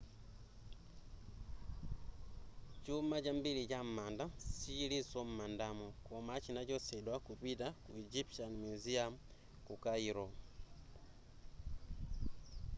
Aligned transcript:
chuma 2.83 3.17
chambiri 3.25 3.63
cha 3.71 3.79
m'manda 3.85 4.25
sichilinso 4.57 5.19
m'mandamo 5.27 5.85
koma 6.07 6.33
chinachotsedwa 6.43 7.15
kupita 7.27 7.67
ku 7.83 7.89
egyptian 8.03 8.53
museum 8.63 9.13
ku 9.65 9.73
cairo 9.83 10.27